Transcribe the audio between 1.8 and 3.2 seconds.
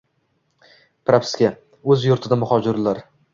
o‘z yurtida muhojirlar